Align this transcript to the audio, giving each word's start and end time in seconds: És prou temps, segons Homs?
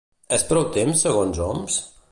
És 0.37 0.45
prou 0.53 0.65
temps, 0.79 1.05
segons 1.07 1.45
Homs? 1.49 1.79